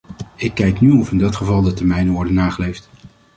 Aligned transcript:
Ik 0.35 0.53
kijk 0.53 0.79
nu 0.81 0.91
of 0.91 1.11
in 1.11 1.17
dat 1.17 1.35
geval 1.35 1.61
de 1.61 1.73
termijnen 1.73 2.13
worden 2.13 2.33
nageleefd. 2.33 2.89